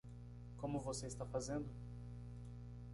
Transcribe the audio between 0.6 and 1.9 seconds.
você está fazendo?